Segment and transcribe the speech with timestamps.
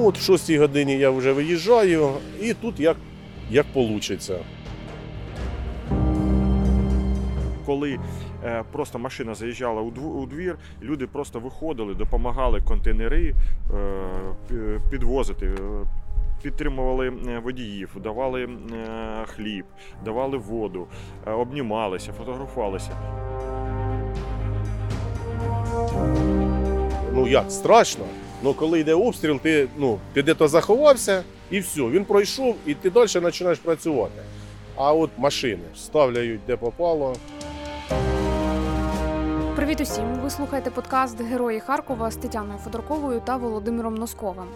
[0.00, 2.10] Ну от в 6 годині я вже виїжджаю,
[2.42, 2.96] і тут як,
[3.50, 4.38] як вийде.
[7.66, 7.98] коли
[8.44, 13.34] е, просто машина заїжджала у двір, люди просто виходили, допомагали контейнери
[14.50, 15.46] е, підвозити.
[15.46, 15.86] е,
[16.42, 17.10] Підтримували
[17.44, 18.48] водіїв, давали
[19.26, 19.64] хліб,
[20.04, 20.86] давали воду,
[21.26, 22.90] обнімалися, фотографувалися.
[27.14, 28.04] Ну як, страшно.
[28.42, 32.90] Ну коли йде обстріл, ти, ну, ти де-то заховався і все, він пройшов, і ти
[32.90, 34.22] далі починаєш працювати.
[34.76, 37.16] А от машини ставляють де попало.
[39.56, 40.04] Привіт усім!
[40.22, 44.46] Ви слухаєте подкаст Герої Харкова з Тетяною Федорковою та Володимиром Носковим.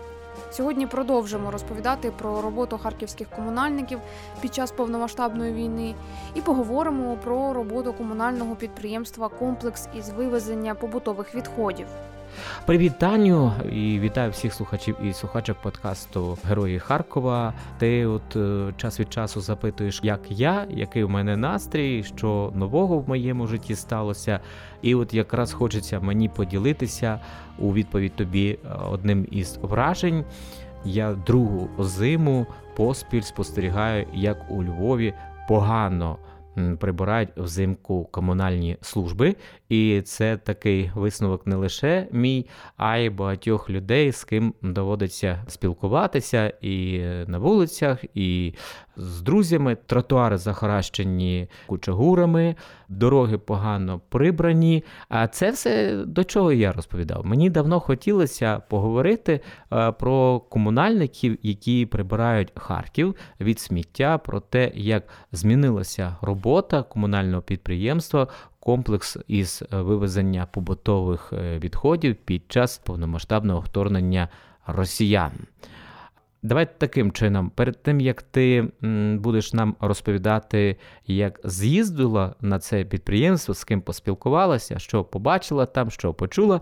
[0.50, 3.98] Сьогодні продовжимо розповідати про роботу харківських комунальників
[4.40, 5.94] під час повномасштабної війни
[6.34, 11.86] і поговоримо про роботу комунального підприємства Комплекс із вивезення побутових відходів.
[12.66, 17.52] Привіт, Таню, і вітаю всіх слухачів і слухачок подкасту Герої Харкова.
[17.78, 22.98] Ти от е, час від часу запитуєш, як я, який у мене настрій, що нового
[22.98, 24.40] в моєму житті сталося.
[24.82, 27.20] І от якраз хочеться мені поділитися
[27.58, 30.24] у відповідь тобі е, одним із вражень.
[30.84, 35.14] Я другу зиму поспіль спостерігаю, як у Львові
[35.48, 36.16] погано
[36.80, 39.36] прибирають взимку комунальні служби.
[39.68, 42.46] І це такий висновок не лише мій,
[42.76, 48.54] а й багатьох людей, з ким доводиться спілкуватися і на вулицях, і
[48.96, 49.76] з друзями.
[49.86, 52.56] Тротуари захаращені кучагурами,
[52.88, 54.84] дороги погано прибрані.
[55.08, 57.26] А це все до чого я розповідав.
[57.26, 59.40] Мені давно хотілося поговорити
[59.72, 68.28] е, про комунальників, які прибирають Харків від сміття, про те, як змінилася робота комунального підприємства.
[68.60, 74.28] Комплекс із вивезення побутових е, відходів під час повномасштабного вторгнення
[74.66, 75.32] росіян.
[76.44, 78.68] Давай таким чином, перед тим як ти
[79.18, 86.14] будеш нам розповідати, як з'їздила на це підприємство, з ким поспілкувалася, що побачила там, що
[86.14, 86.60] почула,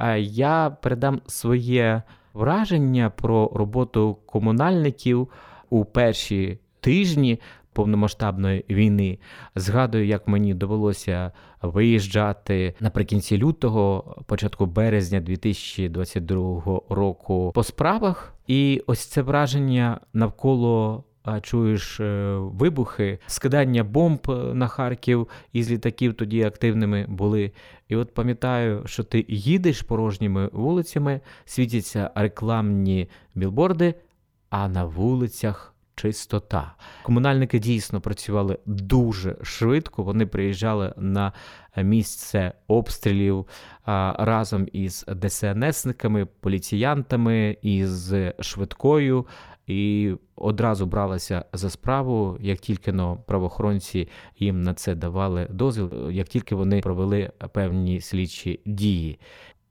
[0.00, 2.02] е, я передам своє
[2.34, 5.28] враження про роботу комунальників
[5.70, 7.40] у перші тижні
[7.72, 9.18] повномасштабної війни.
[9.54, 11.32] Згадую, як мені довелося
[11.62, 18.37] виїжджати наприкінці лютого, початку березня 2022 року по справах.
[18.48, 21.04] І ось це враження навколо.
[21.42, 27.52] Чуєш е, вибухи, скидання бомб е, на Харків із літаків тоді активними були.
[27.88, 33.94] І от пам'ятаю, що ти їдеш порожніми вулицями, світяться рекламні білборди,
[34.50, 36.74] а на вулицях чистота.
[37.02, 40.02] Комунальники дійсно працювали дуже швидко.
[40.02, 41.32] Вони приїжджали на
[41.76, 43.46] місце обстрілів
[44.18, 49.26] разом із ДСНСниками, поліціянтами, із швидкою.
[49.66, 54.08] І одразу бралися за справу, як тільки но правоохоронці
[54.38, 59.18] їм на це давали дозвіл, як тільки вони провели певні слідчі дії.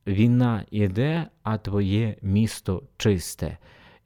[0.08, 3.58] Війна іде, а твоє місто чисте.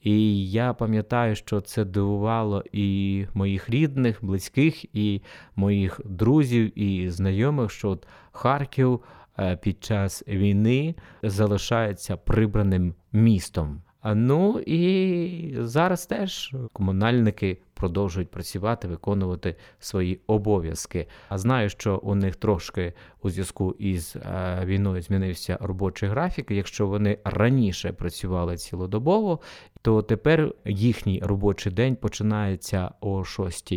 [0.04, 5.22] І я пам'ятаю, що це дивувало і моїх рідних, близьких, і
[5.56, 9.00] моїх друзів і знайомих, що от Харків
[9.40, 13.82] е, під час війни залишається прибраним містом.
[14.06, 21.08] Ну і зараз теж комунальники продовжують працювати, виконувати свої обов'язки.
[21.30, 26.52] А знаю, що у них трошки у зв'язку із е, війною змінився робочий графік.
[26.52, 29.40] Якщо вони раніше працювали цілодобово,
[29.82, 33.74] то тепер їхній робочий день починається о 6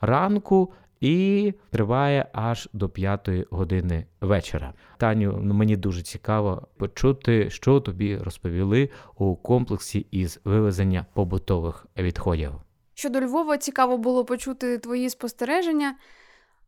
[0.00, 0.72] ранку.
[1.00, 4.74] І триває аж до 5 години вечора.
[4.96, 12.52] Таню, ну мені дуже цікаво почути, що тобі розповіли у комплексі із вивезення побутових відходів.
[12.94, 15.96] Щодо Львова, цікаво було почути твої спостереження,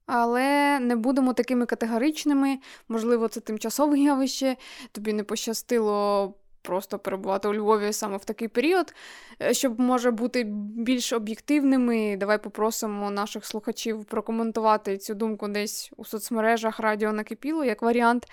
[0.06, 2.58] але не будемо такими категоричними.
[2.88, 4.56] Можливо, це тимчасове явище,
[4.92, 8.94] тобі не пощастило просто перебувати у Львові саме в такий період.
[9.42, 10.44] Е, Щоб може бути
[10.76, 17.82] більш об'єктивними, давай попросимо наших слухачів прокоментувати цю думку десь у соцмережах Радіо накипіло як
[17.82, 18.26] варіант.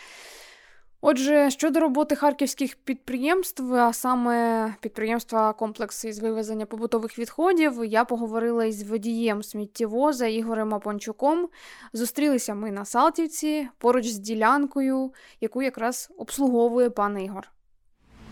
[1.01, 8.65] Отже, щодо роботи харківських підприємств, а саме підприємства комплекс із вивезення побутових відходів, я поговорила
[8.65, 11.50] із водієм сміттєвоза Ігорем Апончуком.
[11.94, 17.51] Зустрілися ми на Салтівці поруч з ділянкою, яку якраз обслуговує пан Ігор.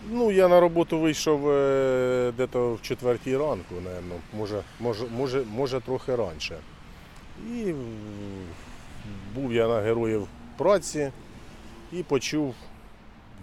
[0.08, 5.80] Ну, я на роботу вийшов е, дето в четвертій ранку, напевно, може, може, може, може
[5.80, 6.56] трохи раніше.
[7.52, 7.74] І
[9.34, 11.12] був я на героїв праці
[11.92, 12.54] і почув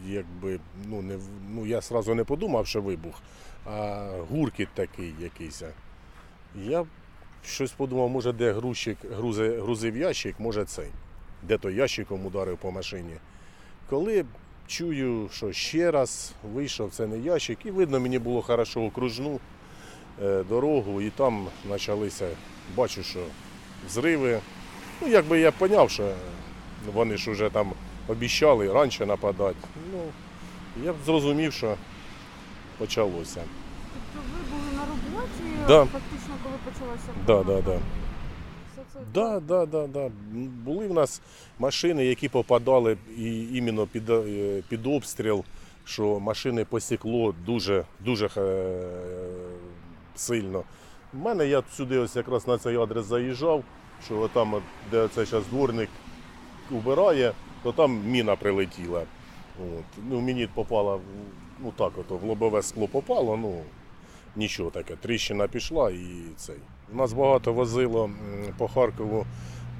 [0.06, 1.18] якби, ну, не,
[1.50, 3.22] ну, я одразу не подумав, що вибух,
[3.66, 5.64] а гуркіт такий якийсь.
[6.56, 6.86] Я
[7.46, 10.90] щось подумав, може, де грузчик грузи, грузив ящик, може цей,
[11.42, 13.14] де то ящиком ударив по машині.
[13.90, 14.26] Коли
[14.68, 19.40] чую, що ще раз вийшов, це не ящик, і видно, мені було хорошо окружну
[20.24, 22.28] е, дорогу, і там почалися,
[22.76, 23.20] бачу, що
[23.88, 24.40] взриви.
[25.02, 26.12] Ну, якби я поняв, що
[26.94, 27.74] вони ж вже там
[28.08, 29.56] обіцяли раніше нападати.
[29.94, 30.00] Ну,
[30.84, 31.76] я б зрозумів, що
[32.78, 33.42] почалося.
[34.14, 35.80] Тобто ви були на роботі Да.
[35.86, 37.60] фактично, коли почалося Да, да.
[37.60, 37.80] Все це
[39.14, 40.12] Да, да, да, да.
[40.66, 41.22] Були в нас
[41.60, 45.44] машини, які попадали і іменно під, е, під обстріл,
[45.86, 48.90] що машини посікло дуже, дуже е,
[50.16, 50.64] сильно.
[51.14, 53.64] У мене я сюди ось якраз на цей адрес заїжджав,
[54.06, 55.90] що отам, от, де це зараз дворник
[56.72, 57.34] убирає,
[57.64, 59.02] то там міна прилетіла.
[59.60, 60.04] От.
[60.10, 61.00] Ну, мені попала,
[61.64, 63.62] ну так, ото, в лобове скло попало, ну
[64.36, 64.96] нічого таке.
[64.96, 66.08] Тріщина пішла і
[66.38, 66.56] цей.
[66.94, 68.10] У нас багато возило
[68.58, 69.26] по Харкову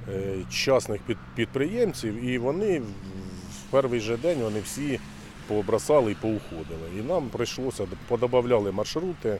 [0.08, 5.00] е, частних під, підприємців, і вони в перший же день вони всі
[5.48, 6.88] пообросали і поуходили.
[6.98, 9.38] І нам прийшлося, подобавляли маршрути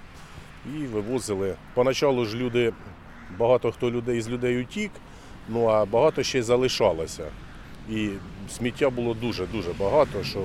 [0.66, 1.54] і вивозили.
[1.74, 2.72] Поначалу ж люди,
[3.38, 4.90] багато хто людей з людей утік,
[5.48, 7.24] ну а багато ще й залишалося.
[7.90, 8.08] І
[8.56, 10.40] сміття було дуже-дуже багато, що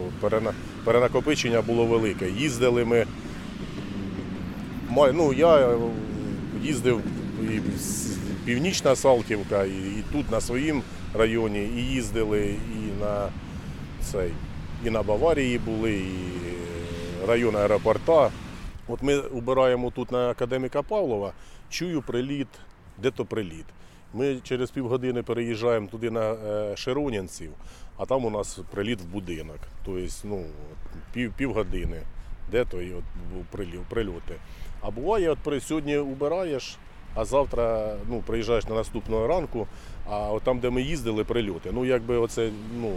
[0.83, 2.30] перенакопичення було велике.
[2.30, 3.06] Їздили ми.
[4.95, 5.77] Ну, я е,
[6.62, 7.01] їздив
[7.44, 7.62] і
[8.45, 10.83] Північна Салтівка, і, і тут на своїм
[11.13, 13.30] районі, і їздили і на
[14.01, 14.31] цей,
[14.86, 16.03] і на Баварії були, і
[17.24, 18.31] е, район аеропорта.
[18.88, 21.33] От ми убираємо тут на академіка Павлова,
[21.69, 22.47] чую приліт,
[22.97, 23.65] де то приліт.
[24.13, 27.51] Ми через півгодини переїжджаємо туди на е, Широнянців,
[27.97, 29.59] а там у нас приліт в будинок.
[29.85, 30.45] Тобто, ну,
[31.13, 32.01] пів, півгодини,
[32.51, 33.03] де то і от
[33.89, 34.35] прильоти.
[34.81, 36.78] А буває, от сьогодні убираєш,
[37.16, 39.68] а завтра ну, приїжджаєш на наступного ранку,
[40.10, 41.70] а от там, де ми їздили, прильоти.
[41.74, 42.50] Ну, якби оце,
[42.81, 42.92] ну,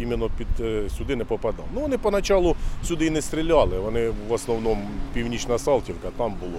[0.00, 1.64] іменно під е, сюди не попадав.
[1.74, 6.58] Ну, вони поначалу сюди і не стріляли, вони в основному північна Салтівка там було.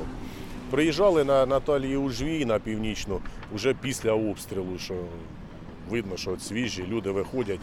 [0.71, 3.19] Приїжджали на Наталії Ужвій на північну
[3.53, 4.93] вже після обстрілу, що
[5.89, 7.59] видно, що свіжі люди виходять.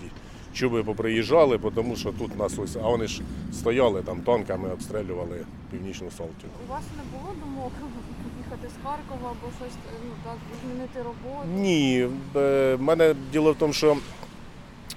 [0.62, 3.22] Ви поприїжджали, тому що тут нас ось, а вони ж
[3.52, 5.40] стояли там танками, обстрілювали
[5.70, 6.58] північну Салтівку.
[6.68, 7.72] У вас не було думок
[8.38, 9.74] їхати з Харкова або щось
[10.04, 11.48] ну, так, змінити роботу?
[11.54, 13.96] Ні, в мене діло в тому, що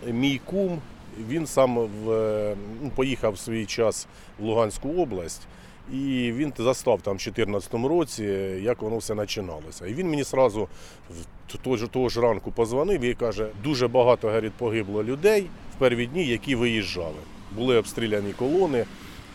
[0.07, 0.81] мій кум
[1.30, 4.07] він сам в, е, ну, поїхав в свій час
[4.39, 5.42] в Луганську область,
[5.91, 8.23] і він застав там в 2014 році,
[8.61, 9.87] як воно все починалося.
[9.87, 10.67] І він мені одразу
[11.61, 16.05] того ж, того ж ранку позвонив і каже, дуже багато говорить, погибло людей в перві
[16.07, 17.19] дні, які виїжджали.
[17.51, 18.85] Були обстріляні колони.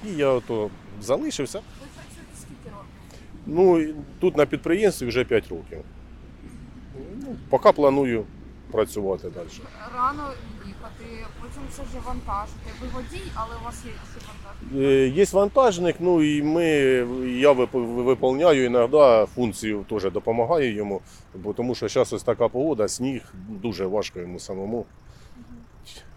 [0.06, 0.70] І я ото
[1.00, 1.60] залишився.
[3.46, 5.78] Ну, тут на підприємстві вже 5 років.
[7.22, 8.24] Ну, поки планую
[8.72, 9.46] працювати далі.
[9.94, 10.32] Рано
[14.78, 16.64] Е, Є вантажник, ну і ми,
[17.40, 21.00] я вип- виповняю іноді функцію, теж допомагаю йому,
[21.34, 24.86] бо тому що зараз ось така погода, сніг, дуже важко йому самому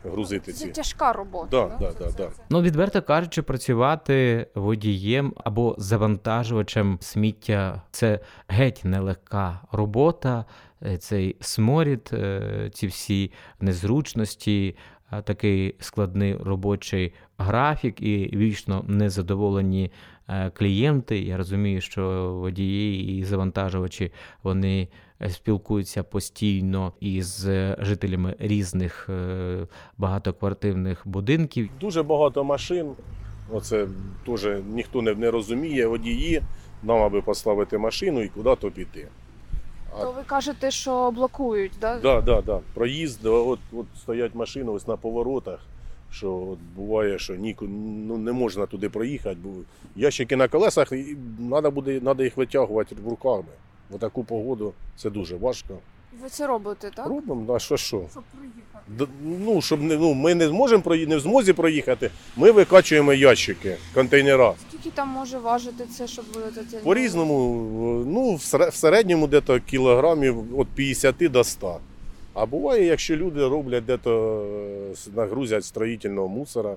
[0.10, 1.48] грузити Це тяжка робота.
[1.52, 2.28] Да, да, да, це- да.
[2.28, 10.46] це- Ну, відверто кажучи, працювати водієм або завантажувачем сміття це геть нелегка робота.
[10.86, 14.76] Е, Цей сморід, е, ці всі незручності,
[15.24, 19.92] такий складний робочий графік і вічно незадоволені
[20.30, 21.20] е, клієнти.
[21.20, 24.12] Я розумію, що водії і завантажувачі
[24.44, 24.88] вони е,
[25.30, 29.68] спілкуються постійно із е, жителями різних е,
[29.98, 31.70] багатоквартирних будинків.
[31.80, 32.92] Дуже багато машин.
[33.52, 33.88] Оце
[34.26, 36.42] теж ніхто не, не розуміє, водії,
[36.84, 39.08] нам аби поставити машину і куди-то піти.
[40.02, 42.00] То ви кажете, що блокують, да?
[42.00, 42.60] Да, да, да.
[42.74, 45.60] Проїзд, от, от стоять машини ось на поворотах,
[46.12, 47.66] що от буває, що ніку,
[48.08, 49.50] ну, не можна туди проїхати, бо
[49.96, 51.18] ящики на колесах, і
[51.50, 53.44] треба буде треба їх витягувати руками.
[53.92, 55.78] В таку погоду це дуже важко.
[56.24, 57.08] Ви це робите, так?
[57.08, 58.02] Робимо, а що що?
[58.12, 58.62] Щоб приїхати.
[58.88, 59.08] Д-
[59.46, 63.78] Ну, щоб не, ну, ми не зможемо прої- не в змозі проїхати, ми викачуємо ящики,
[63.94, 64.54] контейнера.
[64.70, 66.78] Скільки там може важити це, щоб вилетіти?
[66.84, 67.64] По-різному,
[68.08, 71.80] ну, в сере- в середньому дето кілограмів від 50 до 100.
[72.34, 74.42] А буває, якщо люди роблять дето
[74.94, 76.76] е, нагрузять строїтельного мусора,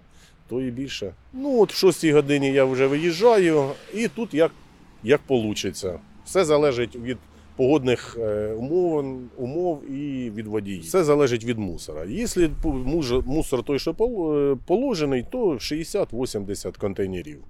[0.49, 1.13] то і більше.
[1.33, 4.51] Ну, от в 6 годині я вже виїжджаю, і тут як,
[5.03, 5.99] як вийде.
[6.29, 7.19] Все залежить від
[7.57, 10.83] погодних е, умов, умов і від водіїв.
[10.83, 12.05] Все залежить від мусора.
[12.05, 12.51] Якщо
[13.27, 17.45] мусор той, що е, положений, то 60-80 контейнерів.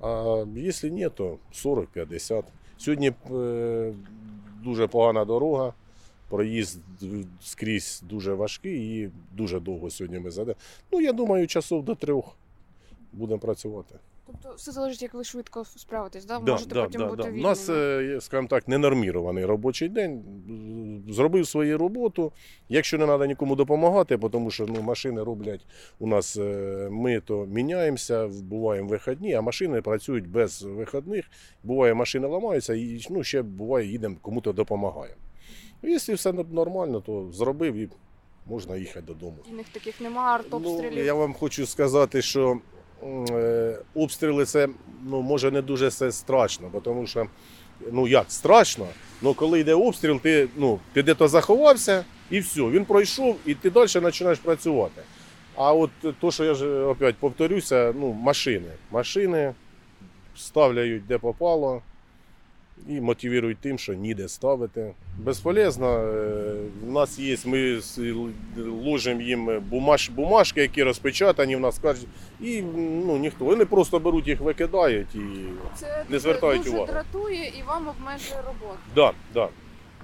[0.00, 2.42] А якщо ні, то 40-50.
[2.78, 3.92] Сьогодні е,
[4.64, 5.72] дуже погана дорога.
[6.28, 6.80] Проїзд
[7.40, 10.56] скрізь дуже важкий і дуже довго сьогодні ми зайдемо.
[10.92, 12.36] Ну, я думаю, часов до трьох
[13.12, 13.94] будемо працювати.
[14.26, 16.38] Тобто все залежить, як ви швидко справитесь, да?
[16.38, 17.30] Да, можете да, потім да, бути да.
[17.30, 20.24] У нас, е, скажімо так, ненормірований робочий день.
[21.08, 22.32] Зробив свою роботу.
[22.68, 25.66] Якщо не треба нікому допомагати, тому що ну, машини роблять
[25.98, 31.24] у нас, е, ми то міняємося, буваємо вихідні, а машини працюють без вихідних.
[31.62, 35.20] Буває, машини ламаються, і ну, ще буває, їдемо, кому-то допомагаємо.
[35.82, 37.88] Якщо все нормально, то зробив і
[38.46, 39.36] можна їхати додому.
[39.48, 40.92] Вільних таких нема, артобстрілів.
[40.96, 42.60] Ну, я вам хочу сказати, що
[43.94, 44.68] обстріли це
[45.04, 47.26] ну, може не дуже все страшно, тому що
[47.92, 48.86] ну як страшно,
[49.22, 53.70] але коли йде обстріл, ти, ну, ти де-то заховався і все, він пройшов, і ти
[53.70, 55.02] далі починаєш працювати.
[55.56, 58.70] А от то, що я ж опять повторюся, ну, машини.
[58.90, 59.54] Машини
[60.36, 61.82] ставляють де попало
[62.88, 64.94] і мотивують тим, що ніде ставити.
[65.18, 65.98] Безполезно.
[65.98, 66.54] е,
[66.88, 67.80] У нас є, ми
[68.84, 72.08] ложимо їм бумаж, бумажки, які розпечатані, в нас кажуть,
[72.40, 72.62] і
[73.06, 73.44] ну, ніхто.
[73.44, 75.20] Вони просто беруть їх, викидають і.
[75.74, 76.92] Це не звертають дуже увагу.
[76.92, 78.78] дратує і вам обмежує роботу.
[78.94, 79.48] Да, да.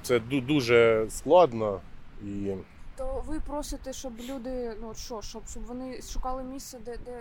[0.02, 1.80] Це дуже складно
[2.24, 2.50] і.
[2.96, 7.20] То ви просите, щоб люди, ну що, щоб, щоб вони шукали місце, де, де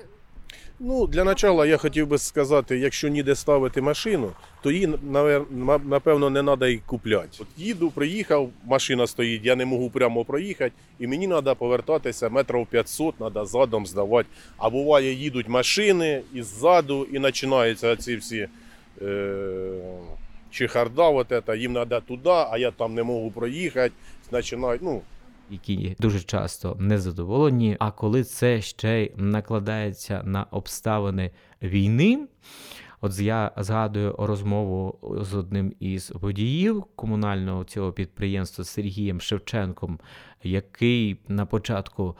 [0.79, 4.31] Ну, для начала я хотів би сказати, якщо ніде ставити машину,
[4.63, 4.89] то її
[5.85, 7.29] напевно не треба і купляти.
[7.39, 12.67] От їду, приїхав, машина стоїть, я не можу прямо проїхати, і мені треба повертатися метрів
[12.67, 14.29] 500, треба задом здавати.
[14.57, 18.47] А буває, їдуть машини і ззаду, і починаються ці всі
[19.01, 19.71] е-
[20.51, 23.91] чехарда, вот это, їм треба туди, а я там не можу проїхати.
[24.29, 25.01] Починають, ну,
[25.51, 27.77] які дуже часто незадоволені.
[27.79, 31.31] А коли це ще й накладається на обставини
[31.61, 32.27] війни.
[33.01, 39.99] От я згадую розмову з одним із водіїв комунального цього підприємства Сергієм Шевченком,
[40.43, 42.15] який на початку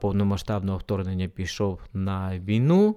[0.00, 2.96] повномасштабного вторгнення пішов на війну.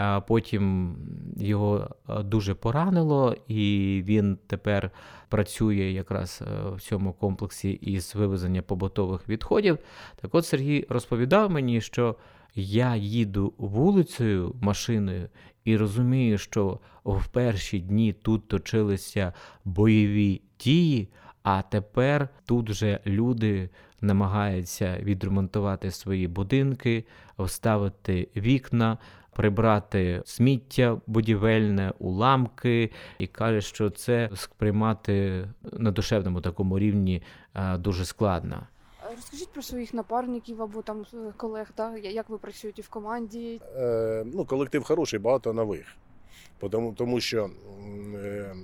[0.00, 0.94] А Потім
[1.36, 1.90] його
[2.24, 4.90] дуже поранило, і він тепер
[5.28, 9.78] працює якраз е, в цьому комплексі із вивезення побутових відходів.
[10.20, 12.16] Так от Сергій розповідав мені, що
[12.54, 15.28] я їду вулицею машиною
[15.64, 19.32] і розумію, що в перші дні тут точилися
[19.64, 21.08] бойові дії,
[21.42, 27.04] а тепер тут вже люди намагаються відремонтувати свої будинки,
[27.38, 28.98] вставити вікна.
[29.32, 37.22] Прибрати сміття будівельне, уламки, і каже, що це сприймати на душевному такому рівні
[37.54, 38.66] е, дуже складно.
[39.06, 41.96] Е, Розкажіть про своїх напарників або там е, колег, да?
[41.96, 43.60] як ви працюєте в команді.
[43.76, 45.86] е, ну, колектив хороший, багато нових.
[46.70, 47.50] Тому, тому що
[48.14, 48.54] е,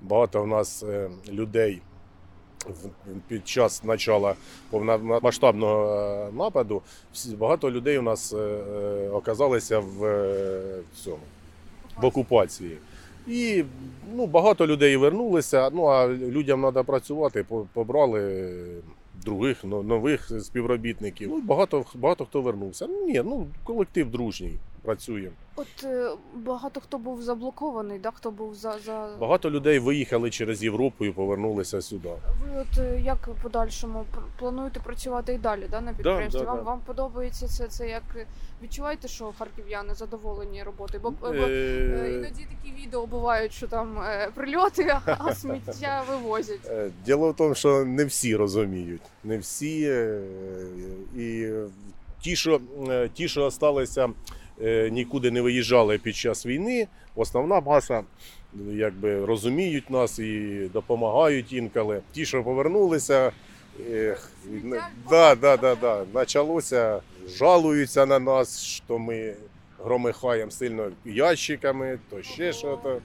[0.00, 1.82] багато в нас е, людей
[3.28, 4.34] під час начала
[4.70, 6.00] повномасштабного
[6.30, 6.82] е, нападу,
[7.38, 9.98] багато людей у нас е, е, оказалися в,
[10.92, 11.22] в цьому
[12.00, 12.78] в окупації.
[13.28, 13.64] І
[14.14, 15.70] ну, багато людей вернулися.
[15.72, 18.54] Ну а людям треба працювати, побрали
[19.24, 21.28] других нових співробітників.
[21.30, 22.86] Ну, багато, багато хто вернувся.
[22.86, 25.28] Ну, ні, ну колектив дружній, працює.
[25.58, 28.10] От е, багато хто був заблокований, да?
[28.10, 28.78] хто був за.
[28.78, 29.08] за...
[29.20, 32.08] Багато людей виїхали через Європу і повернулися сюди.
[32.08, 34.04] Ви от е, як подальшому
[34.38, 36.40] плануєте працювати і далі да, на підприємстві?
[36.40, 36.62] да, вам, да.
[36.62, 38.26] вам подобається це, це як е,
[38.62, 41.00] відчуваєте, що харків'яни задоволені роботою?
[41.02, 43.98] Бо, бо е, іноді такі відео бувають, що там
[44.34, 46.92] прильоти, а сміття вивозять.
[47.04, 49.02] Діло в тому, що не всі розуміють.
[49.24, 49.80] Не всі.
[51.16, 51.48] І
[52.20, 52.60] ті, що,
[53.14, 54.08] ті, що залишилися,
[54.90, 58.02] нікуди не виїжджали під час війни, основна маса
[58.72, 62.00] якби, розуміють нас і допомагають інколи.
[62.12, 63.32] Ті, що повернулися,
[63.90, 64.30] ех,
[65.10, 69.34] да, да, да, да, почалося, жалуються на нас, що ми
[69.84, 73.00] громихаємо сильно ящиками, то ще що то.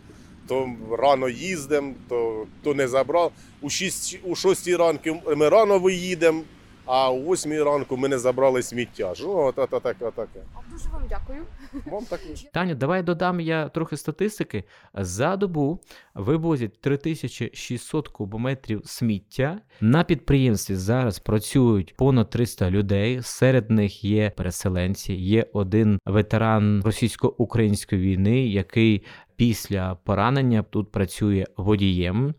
[0.47, 3.31] То рано їздимо, то, то не забрав.
[3.61, 6.41] У 6, у 6 ранку ми рано виїдемо,
[6.85, 9.13] а у 8 ранку ми не забрали сміття.
[9.13, 9.23] ж.
[9.23, 10.39] Ну, от, от, от, от, таке.
[10.53, 11.45] А дуже вам дякую.
[11.85, 12.41] Вам також.
[12.53, 14.63] Таню, давай додам я трохи статистики.
[14.93, 15.79] За добу
[16.13, 19.59] вивозять 3600 кубометрів сміття.
[19.81, 23.21] На підприємстві зараз працюють понад 300 людей.
[23.21, 29.03] Серед них є переселенці, є один ветеран російсько-української війни, який
[29.35, 32.33] Після поранення тут працює водієм.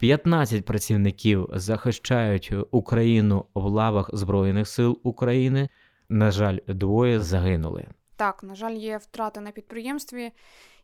[0.00, 5.68] 15 працівників захищають Україну в лавах Збройних сил України.
[6.08, 7.86] На жаль, двоє загинули.
[8.16, 10.30] Так, на жаль, є втрати на підприємстві,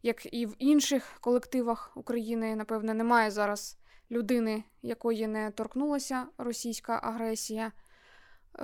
[0.03, 2.57] як і в інших колективах України.
[2.57, 3.79] Напевне, немає зараз
[4.11, 7.73] людини, якої не торкнулася російська агресія.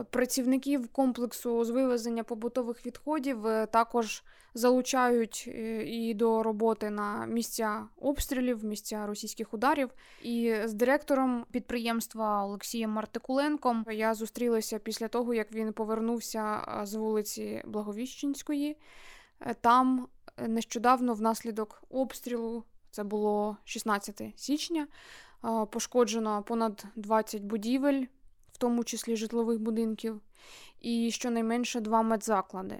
[0.02, 4.24] Працівників комплексу з вивезення побутових відходів е, також
[4.54, 9.90] залучають е, і до роботи на місця обстрілів, місця російських ударів.
[10.22, 17.62] І з директором підприємства Олексієм Мартикуленком я зустрілася після того, як він повернувся з вулиці
[17.66, 18.76] Благовіщенської.
[19.40, 24.86] Е, Там нещодавно, внаслідок обстрілу, це було 16 січня,
[25.70, 28.04] пошкоджено понад 20 будівель,
[28.56, 30.20] в тому числі житлових будинків,
[30.82, 32.76] і щонайменше два медзаклади.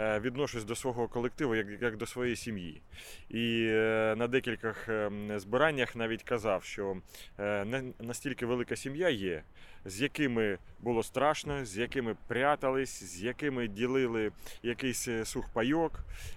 [0.00, 2.82] Е, Відношусь до свого колективу як, як до своєї сім'ї.
[3.30, 6.96] І е, на декількох е, збираннях навіть казав, що
[7.38, 9.42] е, на- настільки велика сім'я є,
[9.84, 14.32] з якими було страшно, з якими прятались, з якими ділили
[14.62, 15.92] якийсь е, сухпайок,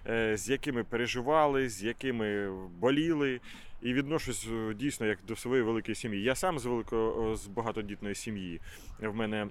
[0.07, 3.39] е, з якими переживали, з якими боліли.
[3.81, 6.23] І відношусь е, дійсно як до своєї великої сім'ї.
[6.23, 8.61] Я сам з великої з багатодітної сім'ї.
[8.99, 9.47] В мене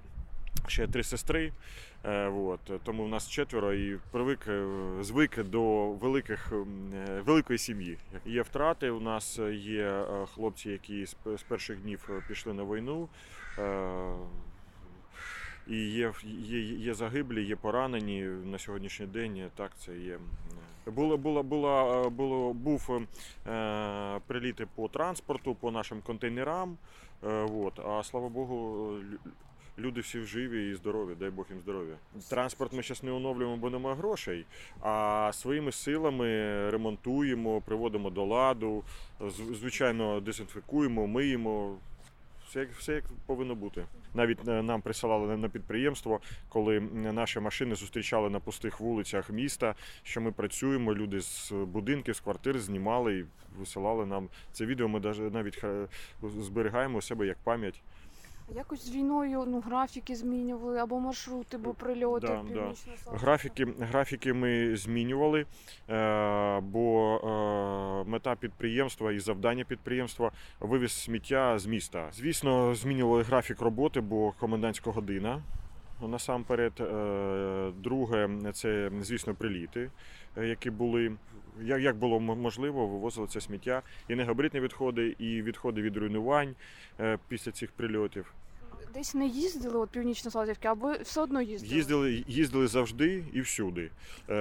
[0.67, 1.53] ще три сестри.
[2.03, 4.67] Е, от, тому в нас четверо і привик, е,
[5.01, 6.53] звик до великих,
[7.25, 7.97] великої сім'ї.
[8.25, 8.89] Є втрати.
[8.89, 13.09] У нас є хлопці, які з перших днів пішли на війну.
[15.67, 19.49] І є, є, є загиблі, є поранені на сьогоднішній день.
[19.55, 20.19] Так, це є.
[20.95, 23.01] Було, було, було, було, був
[23.47, 26.77] е, приліти по транспорту, по нашим контейнерам.
[27.23, 28.89] Е, от, а слава Богу,
[29.77, 31.95] люди всі живі і здорові, дай Бог їм здоров'я.
[32.29, 34.45] Транспорт ми зараз не оновлюємо, бо немає грошей,
[34.81, 36.27] а своїми силами
[36.69, 38.83] ремонтуємо, приводимо до ладу,
[39.51, 41.77] звичайно, дезінфікуємо, миємо.
[42.51, 43.85] Все все як повинно бути.
[44.13, 50.21] Навіть е, нам присилали на- підприємство, коли наші машини зустрічали на пустих вулицях міста, що
[50.21, 50.93] ми працюємо.
[50.93, 53.25] Люди з будинків, з квартир знімали і
[53.59, 54.87] висилали нам це відео.
[54.87, 54.99] Ми
[55.33, 55.63] навіть
[56.23, 57.81] зберігаємо у себе як пам'ять.
[58.55, 62.73] Якось з війною ну, графіки змінювали або маршрути, бо прильоти Да, да.
[63.17, 65.45] Графіки, графіки ми змінювали,
[65.89, 72.09] е, бо е, мета підприємства і завдання підприємства вивіз сміття з міста.
[72.13, 75.41] Звісно, змінювали графік роботи, бо комендантська година.
[76.07, 79.91] Насамперед, Е, друге, це звісно приліти,
[80.37, 81.11] які були.
[81.61, 86.55] Як, як було можливо, вивозили це сміття і негабаритні відходи, і відходи від руйнувань
[86.99, 88.33] е, після цих прильотів.
[88.93, 91.75] Десь не їздили от північно-Слав'янське, або все одно їздили.
[91.75, 93.89] Їздили, їздили завжди і всюди.
[94.29, 94.35] Е,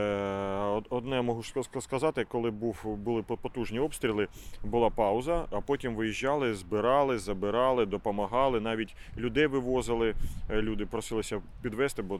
[0.64, 4.28] од- одне можу сказати, коли був, були потужні обстріли,
[4.64, 10.14] була пауза, а потім виїжджали, збирали, забирали, допомагали, навіть людей вивозили.
[10.50, 12.18] Е, Люди просилися підвести, бо е,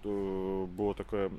[0.77, 1.31] було такий е,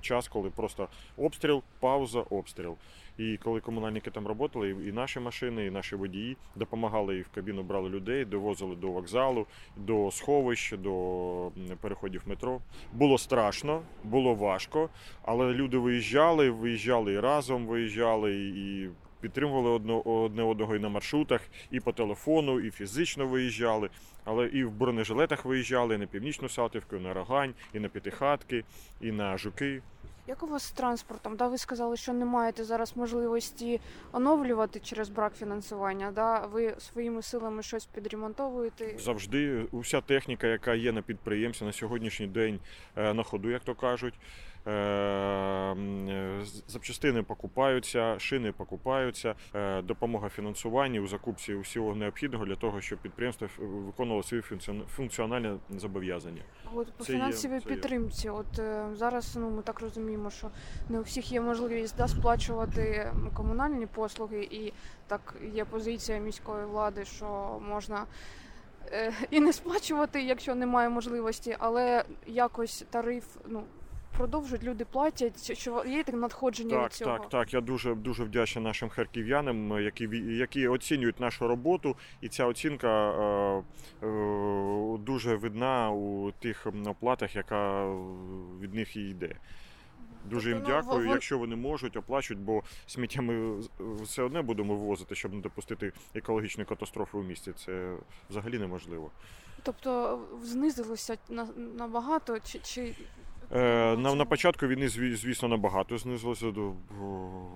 [0.00, 2.76] час, коли просто обстріл, пауза, обстріл.
[3.18, 7.62] І коли комунальники там працювали, і наші машини, і наші водії допомагали і в кабіну
[7.62, 11.50] брали людей, довозили до вокзалу, до сховищ, до
[11.80, 12.60] переходів метро.
[12.92, 14.88] Було страшно, було важко,
[15.22, 18.88] але люди виїжджали, виїжджали і разом, виїжджали і
[19.20, 19.70] підтримували
[20.04, 23.90] одне одного і на маршрутах, і по телефону, і фізично виїжджали.
[24.24, 28.64] Але і в бронежилетах виїжджали, і на північну Салтівку, і на Рогань, і на П'ятихатки,
[29.00, 29.82] і на Жуки.
[30.28, 31.36] Як у вас з транспортом?
[31.36, 33.80] Да, ви сказали, що не маєте зараз можливості
[34.12, 36.10] оновлювати через брак фінансування.
[36.10, 36.46] Да?
[36.46, 38.98] Ви своїми силами щось підремонтовуєте.
[38.98, 42.60] Завжди уся техніка, яка є на підприємстві на сьогоднішній день
[42.96, 44.14] е, на ходу, як то кажуть.
[44.66, 45.76] Е,
[46.68, 53.48] Запчастини покупаються, шини покупаються, е, допомога фінансування у закупці усього необхідного для того, щоб підприємство
[53.58, 56.42] виконувало свої функціон- функціональні зобов'язання.
[56.74, 60.50] От по фінансовій підтримці, от е, зараз ну ми так розуміємо, що
[60.88, 64.72] не у всіх є можливість да, сплачувати комунальні послуги, і
[65.06, 68.04] так є позиція міської влади, що можна.
[69.30, 73.62] І не сплачувати, якщо немає можливості, але якось тариф ну
[74.16, 75.58] продовжують, люди платять.
[75.58, 77.18] Що є таке надходження Так, від цього?
[77.18, 77.54] так, так.
[77.54, 83.62] Я дуже дуже вдячний нашим харків'янам, які які оцінюють нашу роботу, і ця оцінка е,
[84.06, 87.92] е, дуже видна у тих оплатах, яка
[88.60, 89.36] від них і йде.
[90.24, 91.08] Дуже їм Тобто, ну, дякую.
[91.08, 93.60] Якщо вони можуть, оплачують, бо сміття ми
[94.02, 97.52] все одне будемо вивозити, щоб не допустити екологічної катастрофи у місті.
[97.52, 97.96] Це
[98.30, 99.10] взагалі неможливо.
[99.62, 101.18] Тобто знизилося
[101.56, 102.94] набагато, чи, чи
[103.50, 106.72] На, на початку війни, зві- звісно, набагато знизилося до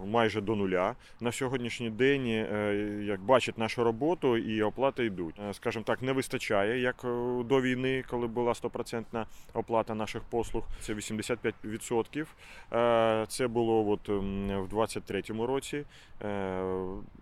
[0.07, 0.95] майже до нуля.
[1.21, 2.75] На сьогоднішній день, е,
[3.05, 5.35] як бачать нашу роботу і оплати йдуть.
[5.51, 7.09] Е, Скажімо так, не вистачає, як е,
[7.45, 10.65] до війни, коли була 100% оплата наших послуг.
[10.81, 12.27] Це 85%.
[12.73, 15.85] Е, Це було от в 23-му році,
[16.23, 16.63] е,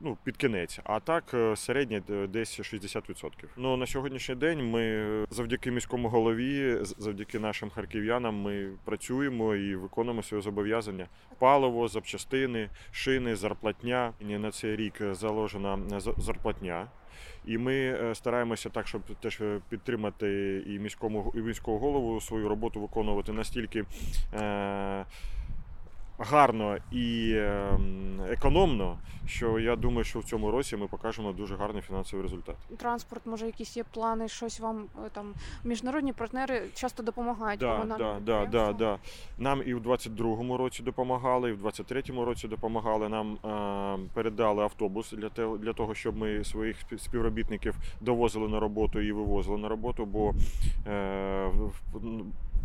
[0.02, 0.80] ну, під кінець.
[0.84, 3.30] А так е, середнє е, десь 60%.
[3.56, 9.76] Ну, на сьогоднішній день ми е, завдяки міському голові, завдяки нашим харків'янам, ми працюємо і
[9.76, 11.06] виконуємо своє зобов'язання.
[11.38, 14.12] Паливо, запчастини, шини, зарплатня.
[14.20, 15.78] На цей рік заложена
[16.18, 16.86] зарплатня.
[17.44, 22.48] І ми е, стараємося так, щоб теж е, підтримати і міському і міського голову свою
[22.48, 23.84] роботу виконувати настільки.
[24.34, 25.04] Е-
[26.20, 31.82] гарно і ем, економно, що я думаю, що в цьому році ми покажемо дуже гарний
[31.82, 32.56] фінансовий результат.
[32.76, 38.16] Транспорт, може, якісь є плани, щось вам е, там міжнародні партнери часто допомагають Да, да,
[38.20, 38.98] да, да, да.
[39.38, 43.08] Нам і в 22-му році допомагали, і в 23-му році допомагали.
[43.08, 48.60] Нам е, передали автобус для, те, для того, щоб ми своїх спів- співробітників довозили на
[48.60, 50.34] роботу і вивозили на роботу, бо
[50.86, 51.50] е,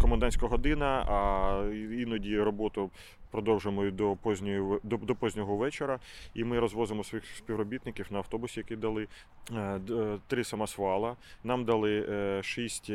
[0.01, 2.89] комендантська година, а іноді роботу
[3.35, 5.99] продовжуємо до позньої до, до познього вечора.
[6.33, 9.07] І ми розвозимо своїх співробітників на автобусі, які дали
[9.51, 11.15] е, е, три самосвала.
[11.43, 12.91] Нам дали е, шість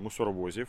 [0.00, 0.68] мусоровозів.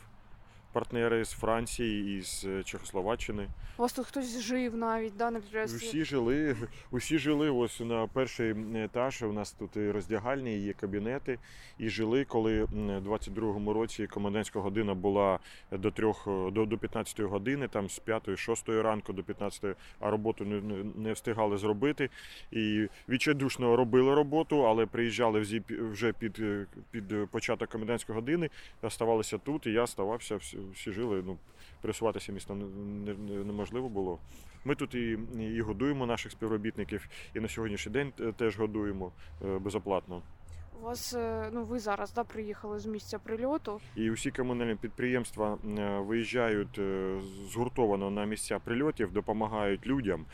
[0.78, 3.48] Партнери з Франції і з е, Чехословаччини.
[3.78, 5.88] У вас тут хтось жив навіть, да, на підприємстві.
[5.88, 6.56] Всі жили,
[6.92, 9.22] усі жили ось на перший етаж.
[9.22, 11.40] У нас тут і роздягальні, і є кабінети.
[11.78, 12.70] І жили, коли в
[13.08, 15.40] 22-му році комендантська година була
[15.72, 20.84] до трьох до, до 15 години, там з 5-6 ранку до 15, а роботу не,
[20.96, 22.10] не, встигали зробити.
[22.52, 28.50] І відчайдушно робили роботу, але приїжджали вже під, е, під початок комендантської години,
[28.82, 30.40] оставалися тут, і я ставався,
[30.74, 31.24] всі, жили.
[31.26, 31.38] Ну,
[31.82, 34.20] пересуватися місто не- не- не- неможливо було.
[34.66, 39.12] Ми тут і, і годуємо наших співробітників, і на сьогоднішній день теж годуємо
[39.46, 40.22] е, безоплатно.
[40.82, 43.80] У вас, е, ну ви зараз да, приїхали з місця прильоту.
[43.96, 46.80] І усі комунальні підприємства е, виїжджають
[47.52, 50.26] згуртовано на місця прильотів, допомагають людям.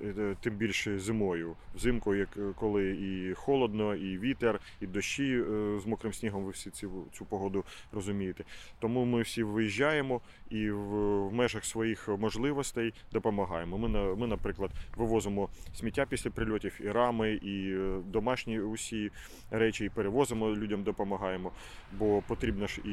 [0.00, 5.78] Е, Тим більше зимою, взимку, як е, коли і холодно, і вітер, і дощі е,
[5.80, 6.44] з мокрим снігом.
[6.44, 8.44] Ви всі цю, цю погоду розумієте.
[8.78, 13.78] Тому ми всі виїжджаємо і в, в межах своїх можливостей допомагаємо.
[13.78, 17.76] Ми, ми, наприклад, вивозимо сміття після прильотів, і рами, і
[18.06, 19.10] домашні усі
[19.50, 21.52] речі, і перевозимо людям, допомагаємо
[21.98, 22.88] бо потрібно ж і,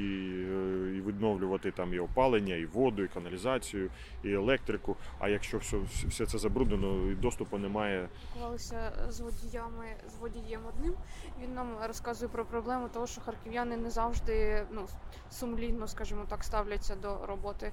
[0.97, 3.89] і відновлювати там і опалення, і воду, і каналізацію,
[4.23, 4.95] і електрику.
[5.19, 6.88] А якщо все, все це забруднено,
[7.21, 8.09] доступу немає.
[8.29, 10.93] Спілкувалися з водіями, з водієм одним.
[11.41, 14.87] Він нам розказує про проблему того, що харків'яни не завжди ну,
[15.31, 17.71] сумлінно, скажімо так, ставляться до роботи.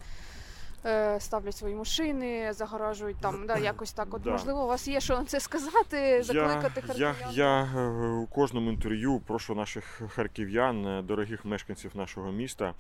[0.87, 4.15] Е, Ставлять свої машини, загоражують там, да, якось так.
[4.15, 4.31] От Да.
[4.31, 7.35] можливо, у вас є що на це сказати, закликати я, харків'ян.
[7.35, 12.75] я е, у кожному інтерв'ю прошу наших харків'ян, е, дорогих мешканців нашого міста,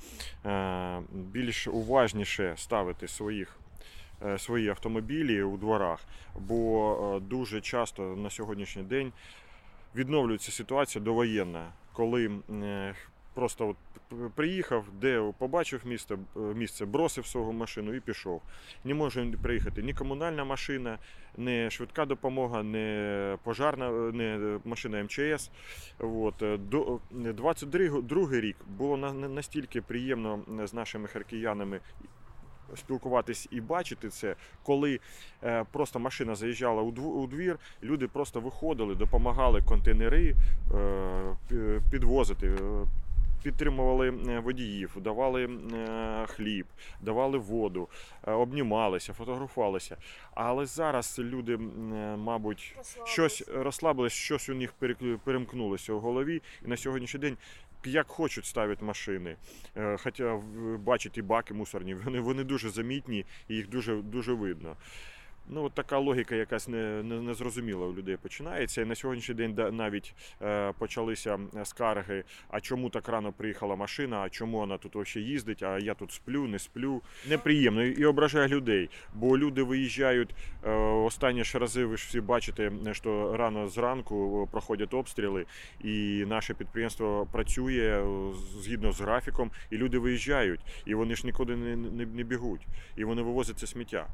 [1.12, 3.58] більш уважніше ставити своїх.
[4.24, 6.00] Е, Свої автомобілі у дворах,
[6.38, 9.12] бо е, дуже часто на сьогоднішній день
[9.96, 12.94] відновлюється ситуація довоєнна, коли е,
[13.34, 13.76] просто от
[14.34, 18.42] приїхав, де побачив місце, місце, бросив свою машину і пішов.
[18.84, 20.98] Не може приїхати ні комунальна машина,
[21.36, 25.50] ні швидка допомога, ні пожарна, ні машина МЧС.
[25.98, 26.34] От.
[26.68, 31.80] До 22 рік було на- на- настільки приємно з нашими харків'янами
[32.76, 35.00] спілкуватись і бачити це, коли
[35.44, 40.34] е, просто машина заїжджала у дв- у двір, люди просто виходили, допомагали контейнери
[40.74, 42.46] е, підвозити.
[42.46, 42.58] е,
[43.42, 44.10] Підтримували
[44.44, 45.50] водіїв, давали
[46.26, 46.66] хліб,
[47.00, 47.88] давали воду,
[48.22, 49.96] обнімалися, фотографувалися.
[50.34, 51.56] Але зараз люди,
[52.16, 54.74] мабуть, щось розслабилось, щось у них
[55.24, 57.36] перемкнулося у голові, і на сьогоднішній день.
[57.84, 59.36] Як хочуть ставлять машини,
[59.76, 60.40] Е, хоча
[60.78, 64.76] бачать і баки мусорні, вони, вони дуже замітні і їх дуже, дуже видно.
[65.48, 68.82] Ну, от така логіка якась не, не, незрозуміла у людей починається.
[68.82, 74.28] І на сьогоднішній день навіть е, почалися скарги, а чому так рано приїхала машина, а
[74.28, 77.02] чому вона тут взагалі їздить, а я тут сплю, не сплю.
[77.28, 82.72] Неприємно і ображає людей, бо люди виїжджають е, останні ж рази, ви ж всі бачите,
[82.92, 85.46] що рано зранку е, проходять обстріли,
[85.80, 91.56] і наше підприємство працює е, згідно з графіком, і люди виїжджають, і вони ж нікуди
[91.56, 94.06] не, не, не бігуть, і вони вивозять це сміття.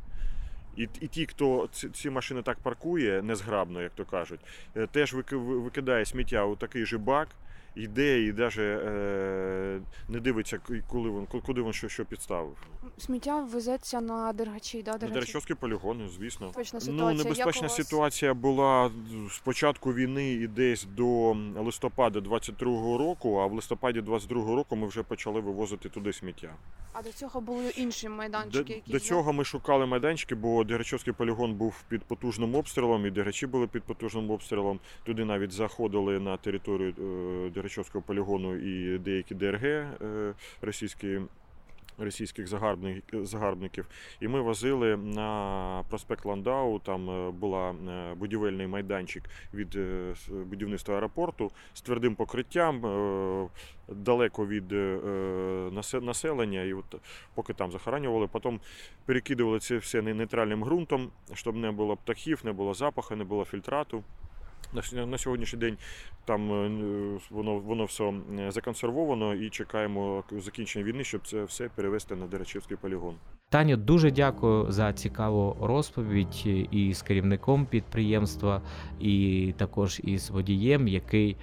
[0.76, 4.40] І, і ті, хто ці, машини так паркує незграбно, як то кажуть,
[4.76, 7.28] е, теж викидає сміття у такий же бак.
[7.74, 12.56] Йде і навіть е, не дивиться, коли він, куди він що, що підставив.
[12.98, 15.14] Сміття везеться на дергачі, да, На дергачі?
[15.14, 16.46] Деречовські полігони, звісно.
[16.46, 17.76] Небезпечна Ну, небезпечна вас?
[17.76, 18.90] ситуація була
[19.30, 24.86] з початку війни і десь до листопада 22-го року, а в листопаді 22-го року ми
[24.86, 26.54] вже почали вивозити туди сміття.
[26.92, 31.12] А до цього були інші До, майданчики, які до цього ми шукали майданчики, бо Дергачовський
[31.12, 34.80] полігон був під потужним обстрілом, і Дергачі були під потужним обстрілом.
[35.04, 36.94] Туди навіть заходили на територію
[37.46, 39.86] е, Дергачовського полігону і деякі ДРГ е,
[40.62, 41.20] російські.
[41.98, 43.86] Російських загарбник, загарбників,
[44.20, 46.78] і ми возили на проспект Ландау.
[46.78, 49.22] Там е, була е, будівельний майданчик
[49.54, 49.78] від
[50.30, 52.80] будівництва аеропорту з твердим покриттям,
[53.88, 54.72] далеко від
[56.04, 56.62] населення.
[56.62, 56.96] І от
[57.34, 58.60] поки там захоранювали, потім
[59.04, 64.04] перекидували це все нейтральним ґрунтом, щоб не було птахів, не було запаху, не було фільтрату.
[65.06, 65.76] На сьогоднішній день
[66.24, 72.16] там е, воно, воно все е, законсервовано і чекаємо закінчення війни, щоб це все перевести
[72.16, 73.14] на Деречівський полігон.
[73.48, 78.62] Таню, дуже дякую за цікаву розповідь і з керівником підприємства,
[79.00, 81.36] і також із водієм, який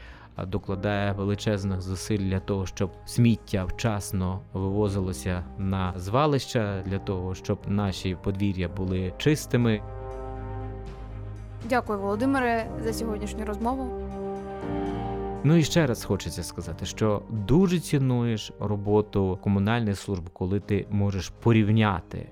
[0.47, 8.17] докладає величезних зусиль для того, щоб сміття вчасно вивозилося на звалища, для того, щоб наші
[8.23, 9.81] подвір'я були чистими.
[11.65, 14.09] Дякую, Володимире, за сьогоднішню розмову.
[15.43, 21.29] Ну і ще раз хочеться сказати, що дуже цінуєш роботу комунальних служб, коли ти можеш
[21.29, 22.27] порівняти,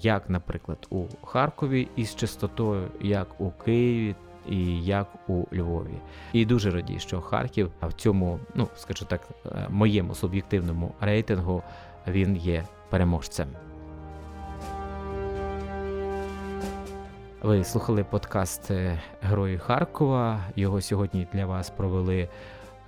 [0.00, 4.14] як, наприклад, у Харкові із чистотою, як у Києві.
[4.50, 5.94] І як у Львові,
[6.32, 11.62] і дуже радію, що Харків в цьому, ну скажу так, е, моєму суб'єктивному рейтингу
[12.06, 13.46] він є переможцем.
[17.42, 20.40] Ви слухали подкаст е, Герої Харкова.
[20.56, 22.28] Його сьогодні для вас провели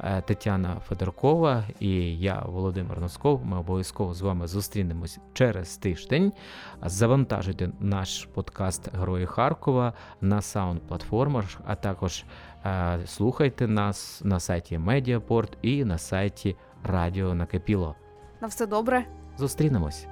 [0.01, 3.45] е, Тетяна Федоркова і я, Володимир Носков.
[3.45, 6.33] Ми обов'язково з вами зустрінемось через тиждень.
[6.83, 12.25] Завантажуйте наш подкаст Герої Харкова на саунд-платформах, а також
[12.65, 17.95] е, слухайте нас на сайті Медіапорт і на сайті Радіо Накипіло.
[18.41, 19.05] На все добре.
[19.39, 20.07] Зустрінемось.